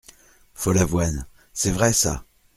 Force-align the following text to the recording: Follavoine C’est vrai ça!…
Follavoine 0.55 1.27
C’est 1.53 1.69
vrai 1.69 1.93
ça!… 1.93 2.25